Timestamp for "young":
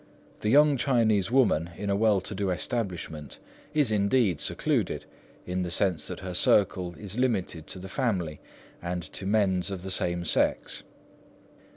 0.49-0.77